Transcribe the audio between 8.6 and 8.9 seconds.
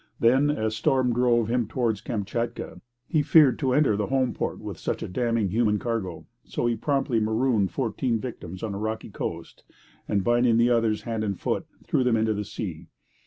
on a